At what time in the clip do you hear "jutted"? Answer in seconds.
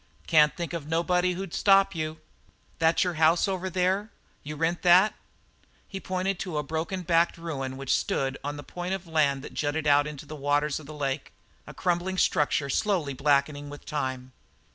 9.53-9.85